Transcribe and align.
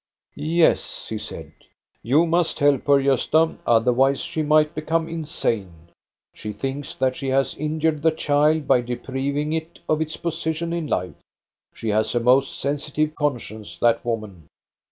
Yes," 0.33 1.09
he 1.09 1.19
said," 1.19 1.51
you 2.11 2.25
must 2.25 2.57
help 2.57 2.87
her, 2.87 2.95
Gosta, 2.97 3.59
other 3.67 3.93
wise 3.93 4.19
she 4.21 4.41
might 4.41 4.73
become 4.73 5.07
insane. 5.07 5.91
She 6.33 6.53
thinks 6.53 6.95
that 6.95 7.15
she 7.15 7.27
has 7.27 7.53
injured 7.53 8.01
the 8.01 8.09
child 8.09 8.67
by 8.67 8.81
depriving 8.81 9.53
it 9.53 9.77
of 9.87 10.01
its 10.01 10.17
position 10.17 10.73
in 10.73 10.87
life. 10.87 11.21
She 11.75 11.89
has 11.89 12.15
a 12.15 12.19
most 12.19 12.57
sensitive 12.59 13.13
conscience, 13.13 13.77
that 13.77 14.03
woman." 14.03 14.47